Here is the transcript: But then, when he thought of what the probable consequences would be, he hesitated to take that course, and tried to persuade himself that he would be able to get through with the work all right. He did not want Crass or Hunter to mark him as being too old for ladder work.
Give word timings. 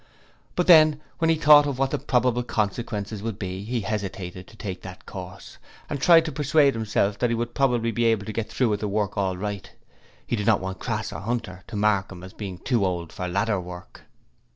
But 0.55 0.65
then, 0.65 0.99
when 1.19 1.29
he 1.29 1.35
thought 1.35 1.67
of 1.67 1.77
what 1.77 1.91
the 1.91 1.99
probable 1.99 2.41
consequences 2.41 3.21
would 3.21 3.37
be, 3.37 3.63
he 3.63 3.81
hesitated 3.81 4.47
to 4.47 4.57
take 4.57 4.81
that 4.81 5.05
course, 5.05 5.59
and 5.91 6.01
tried 6.01 6.25
to 6.25 6.31
persuade 6.31 6.73
himself 6.73 7.19
that 7.19 7.29
he 7.29 7.35
would 7.35 7.53
be 7.93 8.05
able 8.05 8.25
to 8.25 8.33
get 8.33 8.49
through 8.51 8.69
with 8.69 8.79
the 8.79 8.87
work 8.87 9.15
all 9.15 9.37
right. 9.37 9.69
He 10.25 10.35
did 10.35 10.47
not 10.47 10.59
want 10.59 10.79
Crass 10.79 11.13
or 11.13 11.19
Hunter 11.19 11.63
to 11.67 11.75
mark 11.75 12.11
him 12.11 12.23
as 12.23 12.33
being 12.33 12.57
too 12.57 12.83
old 12.83 13.13
for 13.13 13.27
ladder 13.27 13.61
work. 13.61 14.05